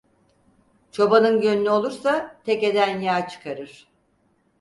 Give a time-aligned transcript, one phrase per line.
[0.91, 3.87] Çobanın gönlü olursa tekeden yağ çıkarır…